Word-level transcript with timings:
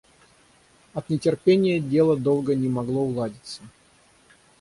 От 0.95 1.09
нетерпения 1.11 1.79
дело 1.79 2.17
долго 2.17 2.55
не 2.55 2.67
могло 2.67 3.03
уладиться. 3.03 3.61